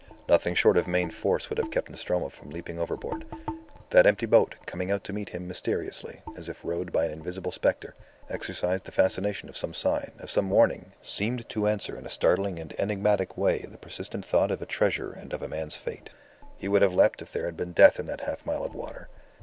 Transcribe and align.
Nothing 0.27 0.55
short 0.55 0.77
of 0.77 0.87
main 0.87 1.11
force 1.11 1.47
would 1.47 1.59
have 1.59 1.69
kept 1.69 1.87
Nostromo 1.87 2.29
from 2.29 2.49
leaping 2.49 2.79
overboard. 2.79 3.23
That 3.91 4.07
empty 4.07 4.25
boat, 4.25 4.55
coming 4.65 4.89
out 4.89 5.03
to 5.03 5.13
meet 5.13 5.29
him 5.29 5.47
mysteriously, 5.47 6.23
as 6.35 6.49
if 6.49 6.65
rowed 6.65 6.91
by 6.91 7.05
an 7.05 7.11
invisible 7.11 7.51
spectre, 7.51 7.93
exercised 8.27 8.85
the 8.85 8.91
fascination 8.91 9.47
of 9.47 9.55
some 9.55 9.75
sign, 9.75 10.13
of 10.17 10.31
some 10.31 10.49
warning, 10.49 10.93
seemed 11.03 11.47
to 11.49 11.67
answer 11.67 11.95
in 11.95 12.07
a 12.07 12.09
startling 12.09 12.57
and 12.57 12.73
enigmatic 12.79 13.37
way 13.37 13.59
the 13.59 13.77
persistent 13.77 14.25
thought 14.25 14.49
of 14.49 14.59
a 14.63 14.65
treasure 14.65 15.11
and 15.11 15.33
of 15.33 15.43
a 15.43 15.47
man's 15.47 15.75
fate. 15.75 16.09
He 16.57 16.67
would 16.67 16.81
have 16.81 16.95
leaped 16.95 17.21
if 17.21 17.31
there 17.31 17.45
had 17.45 17.55
been 17.55 17.71
death 17.71 17.99
in 17.99 18.07
that 18.07 18.21
half 18.21 18.43
mile 18.43 18.63
of 18.65 18.73
water. 18.73 19.07